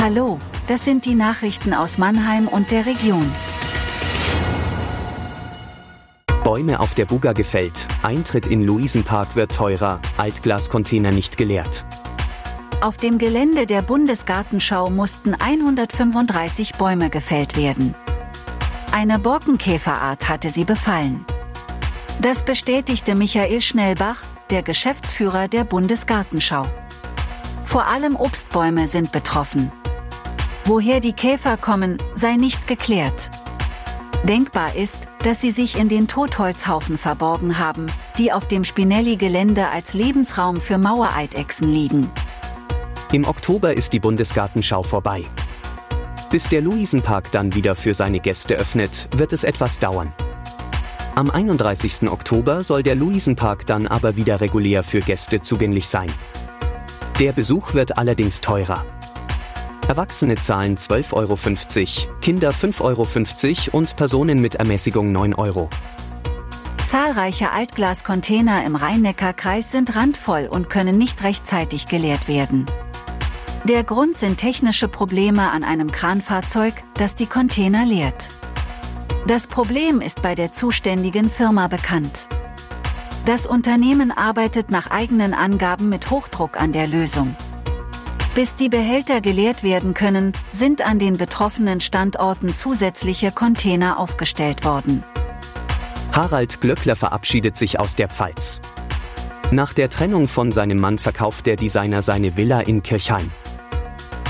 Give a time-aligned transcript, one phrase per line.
[0.00, 0.38] Hallo,
[0.68, 3.32] das sind die Nachrichten aus Mannheim und der Region.
[6.44, 11.84] Bäume auf der Buga gefällt, Eintritt in Luisenpark wird teurer, Altglascontainer nicht geleert.
[12.80, 17.96] Auf dem Gelände der Bundesgartenschau mussten 135 Bäume gefällt werden.
[18.92, 21.24] Eine Borkenkäferart hatte sie befallen.
[22.22, 26.66] Das bestätigte Michael Schnellbach, der Geschäftsführer der Bundesgartenschau.
[27.64, 29.72] Vor allem Obstbäume sind betroffen.
[30.68, 33.30] Woher die Käfer kommen, sei nicht geklärt.
[34.24, 37.86] Denkbar ist, dass sie sich in den Totholzhaufen verborgen haben,
[38.18, 42.10] die auf dem Spinelli-Gelände als Lebensraum für Mauereidechsen liegen.
[43.12, 45.24] Im Oktober ist die Bundesgartenschau vorbei.
[46.28, 50.12] Bis der Luisenpark dann wieder für seine Gäste öffnet, wird es etwas dauern.
[51.14, 52.10] Am 31.
[52.10, 56.12] Oktober soll der Luisenpark dann aber wieder regulär für Gäste zugänglich sein.
[57.18, 58.84] Der Besuch wird allerdings teurer.
[59.88, 61.38] Erwachsene zahlen 12,50 Euro,
[62.20, 62.82] Kinder 5,50
[63.72, 65.70] Euro und Personen mit Ermäßigung 9 Euro.
[66.84, 72.66] Zahlreiche Altglascontainer im Rhein-Neckar-Kreis sind randvoll und können nicht rechtzeitig geleert werden.
[73.64, 78.28] Der Grund sind technische Probleme an einem Kranfahrzeug, das die Container leert.
[79.26, 82.28] Das Problem ist bei der zuständigen Firma bekannt.
[83.24, 87.36] Das Unternehmen arbeitet nach eigenen Angaben mit Hochdruck an der Lösung.
[88.38, 95.02] Bis die Behälter geleert werden können, sind an den betroffenen Standorten zusätzliche Container aufgestellt worden.
[96.12, 98.60] Harald Glöckler verabschiedet sich aus der Pfalz.
[99.50, 103.28] Nach der Trennung von seinem Mann verkauft der Designer seine Villa in Kirchheim.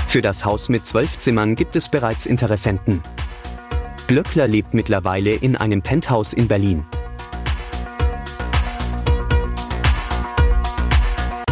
[0.07, 3.03] Für das Haus mit zwölf Zimmern gibt es bereits Interessenten.
[4.07, 6.83] Glöckler lebt mittlerweile in einem Penthouse in Berlin.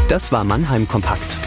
[0.08, 1.47] Das war Mannheim Kompakt.